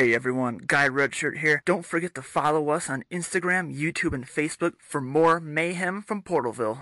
[0.00, 1.60] Hey everyone, Guy Redshirt here.
[1.66, 6.78] Don't forget to follow us on Instagram, YouTube, and Facebook for more mayhem from Portalville.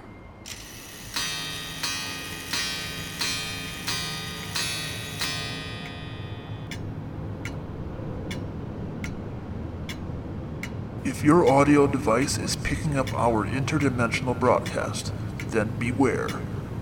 [11.05, 15.13] If your audio device is picking up our interdimensional broadcast,
[15.49, 16.29] then beware,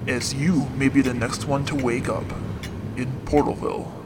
[0.07, 2.31] as you may be the next one to wake up
[2.95, 4.06] in Portalville.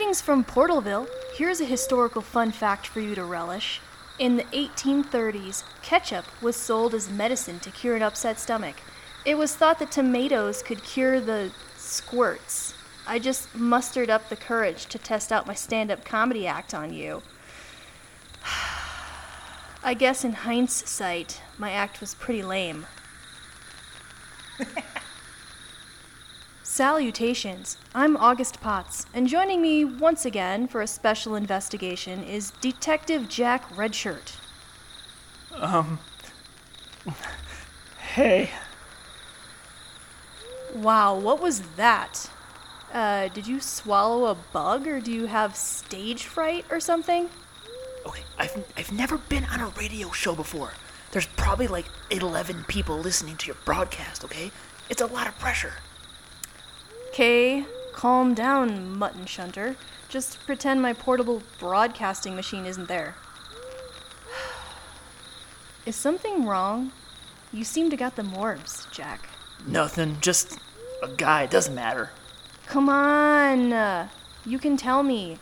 [0.00, 1.06] Greetings from Portalville.
[1.34, 3.82] Here's a historical fun fact for you to relish.
[4.18, 8.76] In the 1830s, ketchup was sold as medicine to cure an upset stomach.
[9.26, 12.72] It was thought that tomatoes could cure the squirts.
[13.06, 16.94] I just mustered up the courage to test out my stand up comedy act on
[16.94, 17.20] you.
[19.84, 22.86] I guess in hindsight, my act was pretty lame.
[26.70, 27.78] Salutations.
[27.96, 33.68] I'm August Potts, and joining me once again for a special investigation is Detective Jack
[33.70, 34.36] Redshirt.
[35.52, 35.98] Um.
[38.14, 38.50] Hey.
[40.72, 42.30] Wow, what was that?
[42.92, 47.28] Uh, did you swallow a bug or do you have stage fright or something?
[48.06, 50.70] Okay, I've, I've never been on a radio show before.
[51.10, 54.52] There's probably like 11 people listening to your broadcast, okay?
[54.88, 55.72] It's a lot of pressure.
[57.20, 59.76] Okay, calm down, mutton shunter.
[60.08, 63.14] Just pretend my portable broadcasting machine isn't there.
[65.84, 66.92] Is something wrong?
[67.52, 69.28] You seem to got the morbs, Jack.
[69.66, 70.58] Nothing, just
[71.02, 72.08] a guy, it doesn't matter.
[72.66, 73.70] Come on!
[73.70, 74.08] uh,
[74.46, 75.36] You can tell me.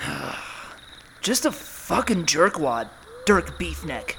[1.20, 2.88] Just a fucking jerkwad,
[3.26, 4.14] Dirk Beefneck.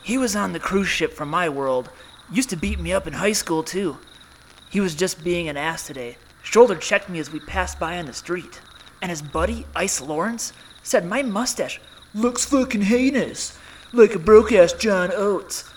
[0.00, 1.90] He was on the cruise ship from my world.
[2.30, 3.98] Used to beat me up in high school, too.
[4.70, 6.16] He was just being an ass today.
[6.42, 8.60] Shoulder checked me as we passed by on the street.
[9.02, 10.52] And his buddy, Ice Lawrence,
[10.82, 11.80] said my mustache
[12.14, 13.58] looks fucking heinous.
[13.92, 15.68] Like a broke ass John Oates.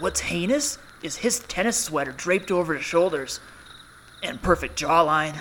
[0.00, 3.38] What's heinous is his tennis sweater draped over his shoulders.
[4.22, 5.40] And perfect jawline.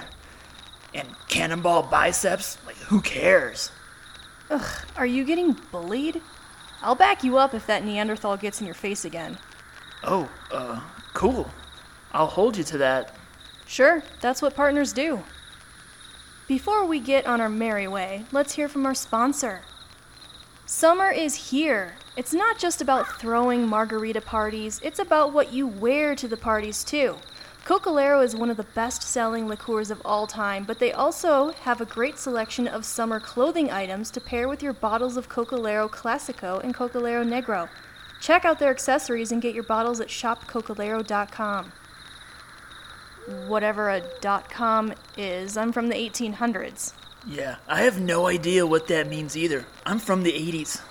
[0.94, 2.60] And cannonball biceps.
[2.64, 3.72] Like, who cares?
[4.52, 6.22] Ugh, are you getting bullied?
[6.84, 9.40] I'll back you up if that Neanderthal gets in your face again.
[10.04, 10.82] Oh, uh,
[11.14, 11.50] cool.
[12.14, 13.16] I'll hold you to that.
[13.66, 15.24] Sure, that's what partners do.
[16.48, 19.62] Before we get on our merry way, let's hear from our sponsor.
[20.66, 21.94] Summer is here.
[22.16, 26.84] It's not just about throwing margarita parties, it's about what you wear to the parties,
[26.84, 27.18] too.
[27.66, 31.80] Cocalero is one of the best selling liqueurs of all time, but they also have
[31.80, 36.62] a great selection of summer clothing items to pair with your bottles of Cocalero Clasico
[36.62, 37.70] and Cocalero Negro.
[38.20, 41.72] Check out their accessories and get your bottles at shopcocalero.com.
[43.48, 46.94] Whatever a dot com is, I'm from the 1800s.
[47.26, 49.66] Yeah, I have no idea what that means either.
[49.86, 50.82] I'm from the 80s.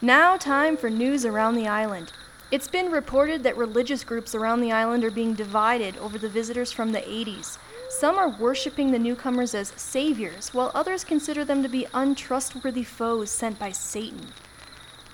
[0.00, 2.12] Now, time for news around the island.
[2.52, 6.70] It's been reported that religious groups around the island are being divided over the visitors
[6.70, 7.58] from the 80s.
[7.88, 13.30] Some are worshiping the newcomers as saviors, while others consider them to be untrustworthy foes
[13.30, 14.28] sent by Satan.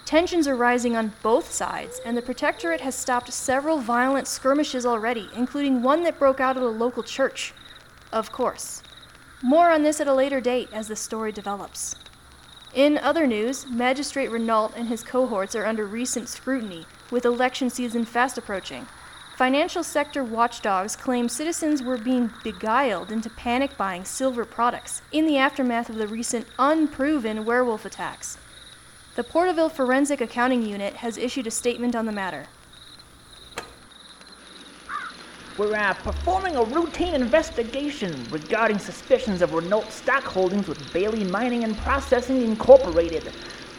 [0.09, 5.29] Tensions are rising on both sides, and the Protectorate has stopped several violent skirmishes already,
[5.37, 7.53] including one that broke out at a local church.
[8.11, 8.83] Of course.
[9.43, 11.95] More on this at a later date as the story develops.
[12.73, 18.07] In other news, Magistrate Renault and his cohorts are under recent scrutiny, with election season
[18.07, 18.87] fast approaching.
[19.37, 25.37] Financial sector watchdogs claim citizens were being beguiled into panic buying silver products in the
[25.37, 28.39] aftermath of the recent unproven werewolf attacks.
[29.19, 32.47] The Portalville Forensic Accounting Unit has issued a statement on the matter.
[35.59, 41.65] We're uh, performing a routine investigation regarding suspicions of Renault stock holdings with Bailey Mining
[41.65, 43.33] and Processing Incorporated.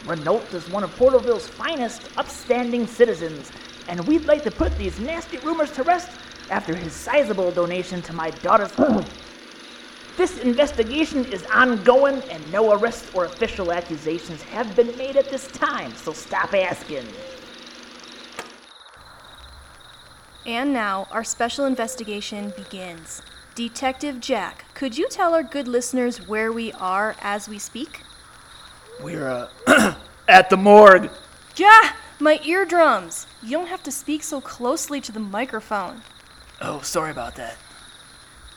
[0.04, 3.50] Renault is one of Portalville's finest, upstanding citizens,
[3.88, 6.10] and we'd like to put these nasty rumors to rest
[6.50, 8.72] after his sizable donation to my daughter's.
[10.16, 15.48] this investigation is ongoing, and no arrests or official accusations have been made at this
[15.48, 17.06] time, so stop asking.
[20.46, 23.22] And now, our special investigation begins.
[23.54, 28.02] Detective Jack, could you tell our good listeners where we are as we speak?
[29.02, 29.28] We're,
[29.66, 29.94] uh,
[30.28, 31.10] at the morgue.
[31.56, 33.26] Yeah, My eardrums!
[33.42, 36.02] You don't have to speak so closely to the microphone.
[36.60, 37.56] Oh, sorry about that.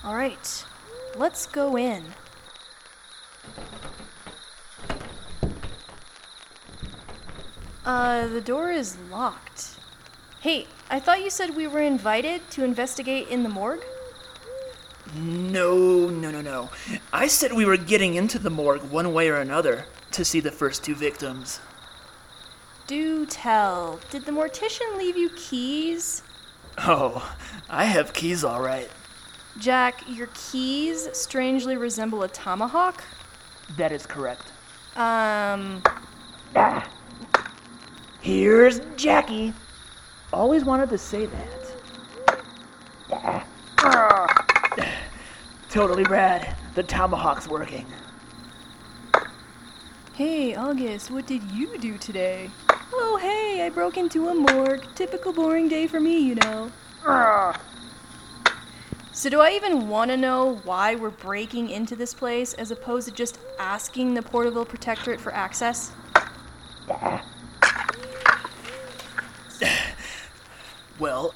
[0.03, 0.65] All right,
[1.15, 2.03] Let's go in.
[7.85, 9.75] Uh, the door is locked.
[10.39, 13.83] Hey, I thought you said we were invited to investigate in the morgue?
[15.15, 16.69] No, no, no, no.
[17.11, 20.51] I said we were getting into the morgue one way or another to see the
[20.51, 21.59] first two victims.
[22.87, 23.99] Do tell.
[24.09, 26.23] Did the mortician leave you keys?
[26.79, 27.35] Oh,
[27.69, 28.89] I have keys all right.
[29.59, 33.03] Jack, your keys strangely resemble a tomahawk?
[33.77, 34.51] That is correct.
[34.95, 35.81] Um,
[38.21, 39.53] Here's Jackie.
[40.31, 41.73] Always wanted to say that.
[45.69, 46.55] Totally rad.
[46.75, 47.85] The tomahawk's working.
[50.13, 52.49] hey, August, what did you do today?
[52.93, 54.85] Oh, hey, I broke into a morgue.
[54.95, 56.71] Typical boring day for me, you know.
[59.23, 63.07] So, do I even want to know why we're breaking into this place as opposed
[63.07, 65.93] to just asking the Portalville Protectorate for access?
[70.99, 71.33] Well,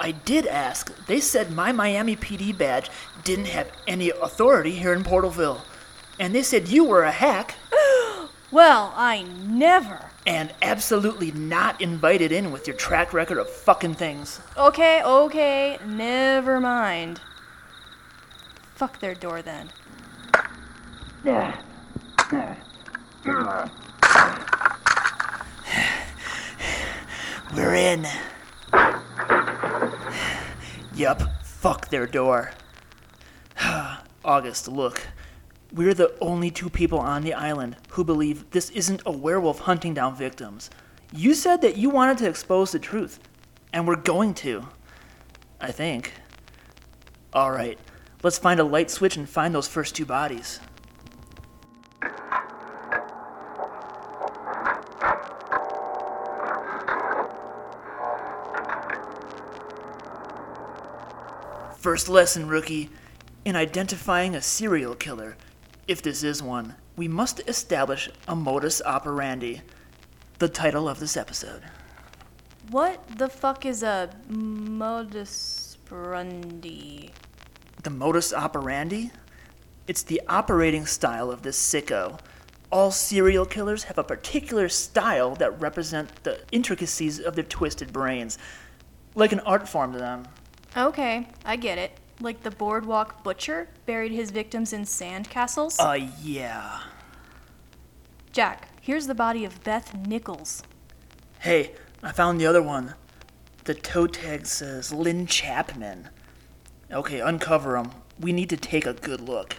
[0.00, 0.92] I did ask.
[1.06, 2.90] They said my Miami PD badge
[3.22, 5.60] didn't have any authority here in Portalville.
[6.18, 7.54] And they said you were a hack
[8.50, 10.06] Well, I never.
[10.26, 14.40] and absolutely not invited in with your track record of fucking things.
[14.56, 17.20] Okay, okay, never mind.
[18.78, 19.68] Fuck their door then.
[27.56, 28.06] We're in.
[30.94, 32.52] yup, fuck their door.
[34.24, 35.04] August, look.
[35.72, 39.92] We're the only two people on the island who believe this isn't a werewolf hunting
[39.92, 40.70] down victims.
[41.12, 43.18] You said that you wanted to expose the truth,
[43.72, 44.68] and we're going to.
[45.60, 46.12] I think.
[47.34, 47.80] Alright,
[48.22, 50.60] let's find a light switch and find those first two bodies.
[61.78, 62.90] First lesson, rookie.
[63.44, 65.36] In identifying a serial killer,
[65.86, 69.62] if this is one, we must establish a modus operandi.
[70.38, 71.62] The title of this episode.
[72.70, 77.07] What the fuck is a modus operandi?
[77.88, 79.12] The modus operandi?
[79.86, 82.20] It's the operating style of this sicko.
[82.70, 88.36] All serial killers have a particular style that represent the intricacies of their twisted brains,
[89.14, 90.28] like an art form to them.
[90.76, 91.92] Okay, I get it.
[92.20, 95.80] Like the boardwalk butcher buried his victims in sand castles?
[95.80, 96.80] Uh, yeah.
[98.32, 100.62] Jack, here's the body of Beth Nichols.
[101.38, 102.96] Hey, I found the other one.
[103.64, 106.10] The toe tag says Lynn Chapman.
[106.90, 107.90] Okay, uncover them.
[108.18, 109.56] We need to take a good look.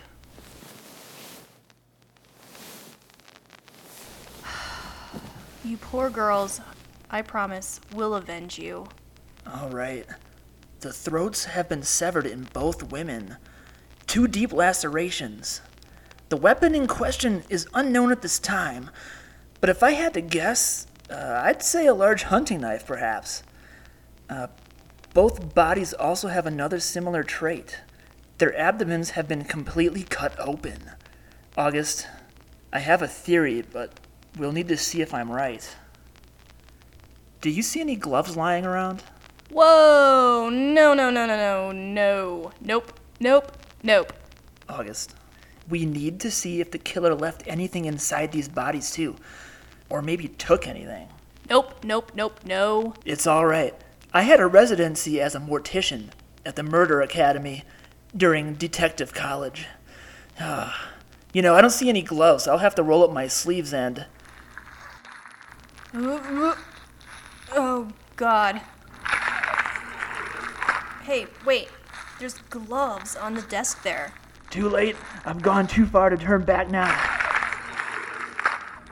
[5.63, 6.61] You poor girls,
[7.11, 8.87] I promise, we'll avenge you.
[9.45, 10.05] All right.
[10.79, 13.37] The throats have been severed in both women.
[14.07, 15.61] Two deep lacerations.
[16.29, 18.89] The weapon in question is unknown at this time,
[19.61, 23.43] but if I had to guess, uh, I'd say a large hunting knife, perhaps.
[24.29, 24.47] Uh,
[25.19, 27.81] both bodies also have another similar trait.
[28.37, 30.91] Their abdomens have been completely cut open.
[31.57, 32.07] August,
[32.71, 33.99] I have a theory, but
[34.37, 35.75] we'll need to see if I'm right.
[37.41, 39.03] Do you see any gloves lying around?
[39.51, 40.49] Whoa!
[40.49, 42.51] No, no, no, no, no, no.
[42.61, 43.51] Nope, nope,
[43.83, 44.13] nope.
[44.69, 45.15] August.
[45.67, 49.17] We need to see if the killer left anything inside these bodies, too.
[49.89, 51.09] Or maybe took anything.
[51.49, 52.93] Nope, nope, nope, no.
[53.03, 53.75] It's alright.
[54.11, 56.09] I had a residency as a mortician
[56.43, 57.63] at the Murder Academy
[58.15, 59.67] during detective college.
[60.39, 60.93] Ah,
[61.31, 62.47] you know, I don't see any gloves.
[62.47, 64.07] I'll have to roll up my sleeves and.
[67.51, 68.61] Oh, God.
[71.03, 71.69] Hey, wait.
[72.19, 74.11] There's gloves on the desk there.
[74.49, 74.95] Too late.
[75.23, 76.89] I've gone too far to turn back now.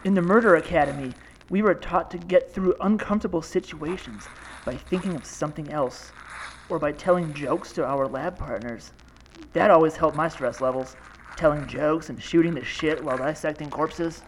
[0.04, 1.14] In the Murder Academy,
[1.50, 4.28] we were taught to get through uncomfortable situations
[4.68, 6.12] by thinking of something else
[6.68, 8.92] or by telling jokes to our lab partners.
[9.54, 10.98] That always helped my stress levels.
[11.38, 14.24] Telling jokes and shooting the shit while dissecting corpses.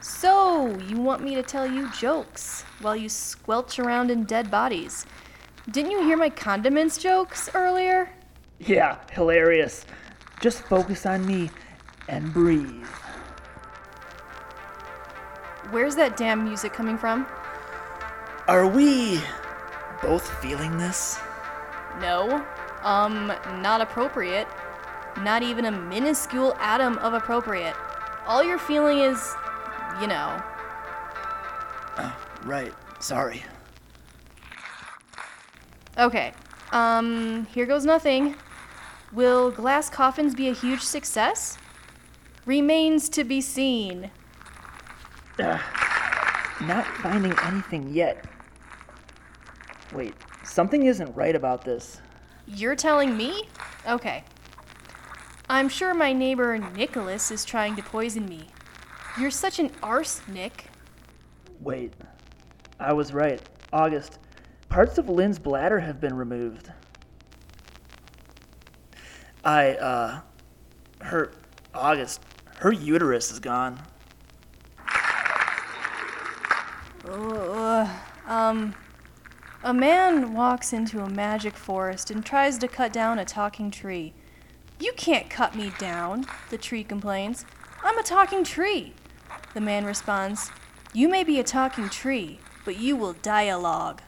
[0.00, 5.04] So, you want me to tell you jokes while you squelch around in dead bodies?
[5.70, 8.08] Didn't you hear my condiments jokes earlier?
[8.58, 9.84] Yeah, hilarious.
[10.40, 11.50] Just focus on me
[12.08, 12.86] and breathe.
[15.70, 17.26] Where's that damn music coming from?
[18.46, 19.20] Are we
[20.02, 21.18] both feeling this?
[22.00, 22.46] No.
[22.82, 24.48] Um, not appropriate.
[25.18, 27.74] Not even a minuscule atom of appropriate.
[28.26, 29.34] All you're feeling is
[30.00, 30.40] you know.
[32.44, 32.72] Right.
[33.00, 33.44] Sorry.
[35.98, 36.32] Okay,
[36.70, 38.36] um, here goes nothing.
[39.12, 41.58] Will glass coffins be a huge success?
[42.46, 44.10] Remains to be seen.
[45.38, 48.24] Not finding anything yet.
[49.94, 50.14] Wait,
[50.44, 52.00] something isn't right about this.
[52.46, 53.48] You're telling me?
[53.88, 54.24] Okay.
[55.48, 58.48] I'm sure my neighbor Nicholas is trying to poison me.
[59.18, 60.66] You're such an arse, Nick.
[61.60, 61.94] Wait,
[62.78, 63.40] I was right.
[63.72, 64.18] August,
[64.68, 66.70] parts of Lynn's bladder have been removed.
[69.44, 70.20] I, uh,
[71.00, 71.32] her,
[71.74, 72.22] August,
[72.58, 73.80] her uterus is gone.
[77.10, 77.88] Ugh,
[78.26, 78.74] um,
[79.64, 84.12] a man walks into a magic forest and tries to cut down a talking tree.
[84.78, 87.44] You can't cut me down, the tree complains.
[87.82, 88.92] I'm a talking tree.
[89.54, 90.50] The man responds,
[90.92, 94.02] You may be a talking tree, but you will dialogue.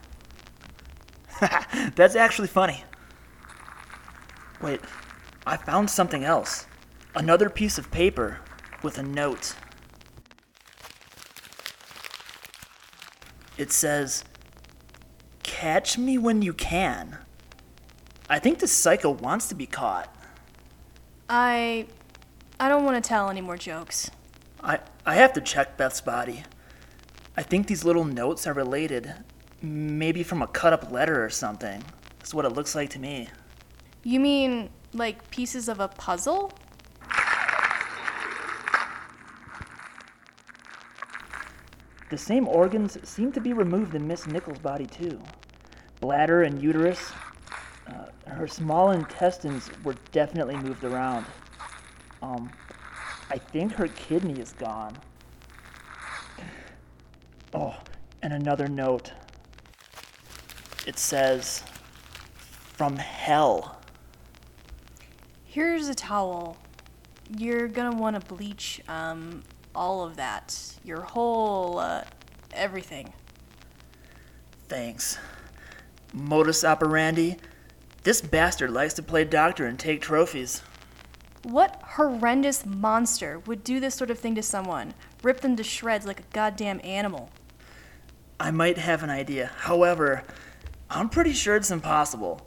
[1.95, 2.83] That's actually funny.
[4.61, 4.79] Wait,
[5.45, 6.67] I found something else.
[7.15, 8.39] Another piece of paper
[8.83, 9.55] with a note.
[13.61, 14.23] It says,
[15.43, 17.19] Catch me when you can.
[18.27, 20.11] I think this psycho wants to be caught.
[21.29, 21.85] I.
[22.59, 24.09] I don't want to tell any more jokes.
[24.63, 26.41] I, I have to check Beth's body.
[27.37, 29.13] I think these little notes are related.
[29.61, 31.83] Maybe from a cut up letter or something.
[32.17, 33.29] That's what it looks like to me.
[34.03, 36.51] You mean like pieces of a puzzle?
[42.11, 45.17] The same organs seem to be removed in Miss Nichols' body, too.
[46.01, 47.13] Bladder and uterus.
[47.87, 51.25] Uh, her small intestines were definitely moved around.
[52.21, 52.51] Um,
[53.29, 54.97] I think her kidney is gone.
[57.53, 57.77] Oh,
[58.21, 59.13] and another note.
[60.85, 61.63] It says,
[62.73, 63.79] From hell.
[65.45, 66.57] Here's a towel.
[67.37, 69.43] You're gonna want to bleach um,
[69.75, 70.57] all of that.
[70.83, 72.03] Your whole, uh,
[72.53, 73.13] everything.
[74.67, 75.17] Thanks.
[76.13, 77.37] Modus operandi?
[78.03, 80.61] This bastard likes to play doctor and take trophies.
[81.43, 84.93] What horrendous monster would do this sort of thing to someone?
[85.23, 87.29] Rip them to shreds like a goddamn animal.
[88.39, 89.51] I might have an idea.
[89.55, 90.23] However,
[90.89, 92.41] I'm pretty sure it's impossible.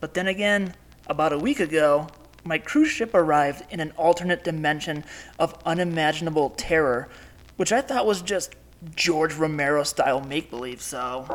[0.00, 0.74] But then again,
[1.06, 2.08] about a week ago,
[2.44, 5.04] my cruise ship arrived in an alternate dimension
[5.38, 7.08] of unimaginable terror,
[7.56, 8.54] which I thought was just
[8.94, 11.26] George Romero style make believe, so.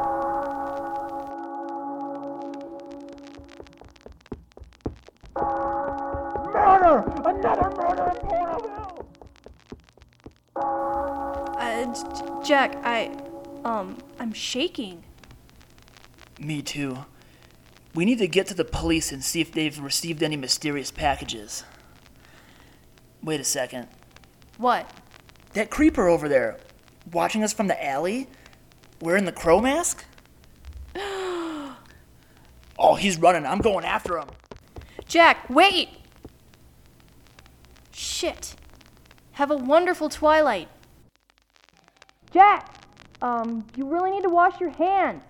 [6.54, 7.04] Murder!
[7.26, 9.06] Another murder in Portalville!
[10.56, 13.12] Uh, J- J- Jack, I,
[13.64, 15.04] um, I'm shaking.
[16.40, 16.98] Me too.
[17.96, 21.64] We need to get to the police and see if they've received any mysterious packages.
[23.24, 23.88] Wait a second.
[24.58, 24.90] What?
[25.54, 26.58] That creeper over there,
[27.14, 28.28] watching us from the alley,
[29.00, 30.04] wearing the crow mask?
[30.96, 31.78] oh,
[33.00, 33.46] he's running.
[33.46, 34.28] I'm going after him.
[35.08, 35.88] Jack, wait!
[37.94, 38.56] Shit.
[39.34, 40.68] Have a wonderful twilight.
[42.32, 42.76] Jack!
[43.22, 45.24] Um, you really need to wash your hands.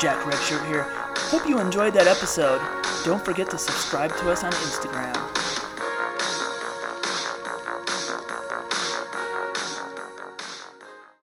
[0.00, 0.86] Jack Redshirt here.
[1.30, 2.60] Hope you enjoyed that episode.
[3.04, 5.43] Don't forget to subscribe to us on Instagram.